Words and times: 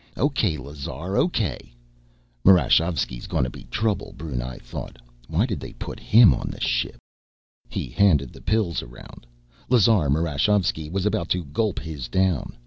"O.K., 0.17 0.57
Lazar, 0.57 1.15
O.K." 1.15 1.73
Marashovski's 2.43 3.27
gonna 3.27 3.51
be 3.51 3.65
trouble, 3.65 4.15
Brunei 4.17 4.57
thought. 4.57 4.97
Why 5.27 5.45
did 5.45 5.59
they 5.59 5.73
put 5.73 5.99
him 5.99 6.33
on 6.33 6.49
the 6.49 6.59
ship? 6.59 6.97
He 7.69 7.85
handed 7.89 8.33
the 8.33 8.41
pills 8.41 8.81
around. 8.81 9.27
Lazar 9.69 10.09
Marashovski 10.09 10.89
was 10.89 11.05
about 11.05 11.29
to 11.29 11.43
gulp 11.43 11.77
his 11.77 12.07
down. 12.07 12.57